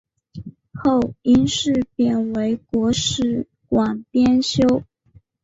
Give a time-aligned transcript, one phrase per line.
[0.73, 4.83] 后因事贬为国史馆编修。